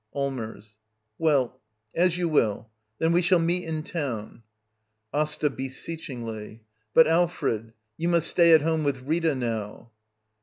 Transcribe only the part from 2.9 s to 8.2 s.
Then we shall meet in town. AsTA. [Beseechingly.] But Alfred, you